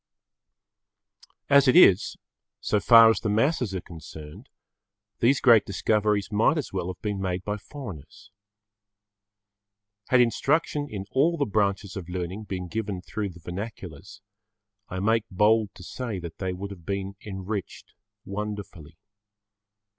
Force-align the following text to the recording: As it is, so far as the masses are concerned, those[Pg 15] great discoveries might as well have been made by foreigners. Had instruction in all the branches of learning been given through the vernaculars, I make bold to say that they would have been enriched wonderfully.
As 1.47 1.67
it 1.67 1.75
is, 1.75 2.17
so 2.59 2.79
far 2.79 3.11
as 3.11 3.19
the 3.19 3.29
masses 3.29 3.75
are 3.75 3.81
concerned, 3.81 4.49
those[Pg 5.19 5.35
15] 5.35 5.39
great 5.43 5.65
discoveries 5.67 6.31
might 6.31 6.57
as 6.57 6.73
well 6.73 6.87
have 6.87 6.99
been 7.03 7.21
made 7.21 7.43
by 7.43 7.57
foreigners. 7.57 8.31
Had 10.07 10.19
instruction 10.19 10.87
in 10.89 11.05
all 11.11 11.37
the 11.37 11.45
branches 11.45 11.95
of 11.95 12.09
learning 12.09 12.45
been 12.45 12.67
given 12.67 13.03
through 13.03 13.29
the 13.29 13.39
vernaculars, 13.39 14.21
I 14.89 14.99
make 14.99 15.25
bold 15.29 15.75
to 15.75 15.83
say 15.83 16.17
that 16.17 16.39
they 16.39 16.51
would 16.51 16.71
have 16.71 16.83
been 16.83 17.15
enriched 17.23 17.93
wonderfully. 18.25 18.97